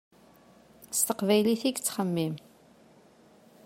[0.97, 2.35] S teqbaylit i yettxemmim.